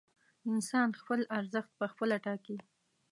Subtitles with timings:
[0.51, 2.57] انسان خپل ارزښت پخپله ټاکي.